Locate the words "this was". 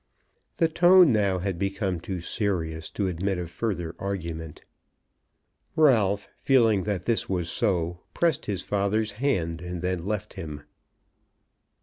7.05-7.51